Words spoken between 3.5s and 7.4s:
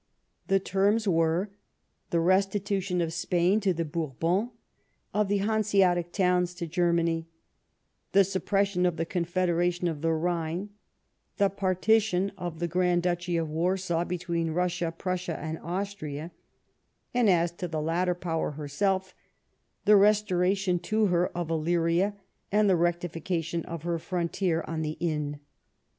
to the Bourbons; of the Hanscatic towns to Germany;